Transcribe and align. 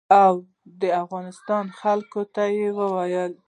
او 0.23 0.33
د 0.81 0.83
افغانستان 1.03 1.65
خلکو 1.79 2.21
ته 2.35 2.43
وايي. 2.77 3.23